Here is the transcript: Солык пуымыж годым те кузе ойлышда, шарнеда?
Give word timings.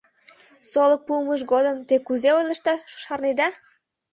Солык 0.71 1.01
пуымыж 1.07 1.41
годым 1.51 1.77
те 1.87 1.95
кузе 2.07 2.29
ойлышда, 2.37 2.75
шарнеда? 3.03 3.47